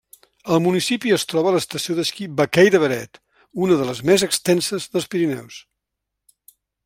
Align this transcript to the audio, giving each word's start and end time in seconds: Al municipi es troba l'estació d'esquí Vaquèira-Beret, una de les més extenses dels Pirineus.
Al 0.53 0.61
municipi 0.67 1.11
es 1.17 1.25
troba 1.33 1.51
l'estació 1.55 1.95
d'esquí 1.99 2.27
Vaquèira-Beret, 2.39 3.21
una 3.67 3.77
de 3.81 3.87
les 3.91 4.03
més 4.11 4.27
extenses 4.29 4.91
dels 4.95 5.09
Pirineus. 5.15 5.61